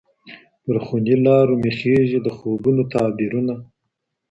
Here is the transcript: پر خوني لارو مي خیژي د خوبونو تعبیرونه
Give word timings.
پر 0.63 0.75
خوني 0.85 1.15
لارو 1.25 1.55
مي 1.63 1.71
خیژي 1.79 2.19
د 2.23 2.27
خوبونو 2.37 2.83
تعبیرونه 2.93 3.55